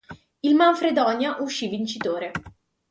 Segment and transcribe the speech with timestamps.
[0.41, 2.31] Il Manfredonia uscì vincitore.